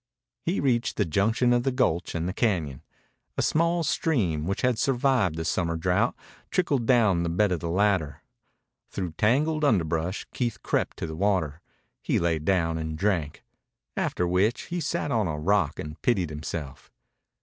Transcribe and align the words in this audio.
He 0.47 0.59
reached 0.59 0.97
the 0.97 1.05
junction 1.05 1.53
of 1.53 1.61
the 1.61 1.71
gulch 1.71 2.15
and 2.15 2.27
the 2.27 2.33
cañon. 2.33 2.81
A 3.37 3.43
small 3.43 3.83
stream, 3.83 4.47
which 4.47 4.61
had 4.63 4.79
survived 4.79 5.35
the 5.35 5.45
summer 5.45 5.77
drought, 5.77 6.15
trickled 6.49 6.87
down 6.87 7.21
the 7.21 7.29
bed 7.29 7.51
of 7.51 7.59
the 7.59 7.69
latter. 7.69 8.23
Through 8.89 9.11
tangled 9.11 9.63
underbrush 9.63 10.25
Keith 10.33 10.63
crept 10.63 10.97
to 10.97 11.05
the 11.05 11.15
water. 11.15 11.61
He 12.01 12.17
lay 12.17 12.39
down 12.39 12.79
and 12.79 12.97
drank, 12.97 13.43
after 13.95 14.27
which 14.27 14.61
he 14.63 14.79
sat 14.81 15.11
on 15.11 15.27
a 15.27 15.37
rock 15.37 15.77
and 15.77 16.01
pitied 16.01 16.31
himself. 16.31 16.89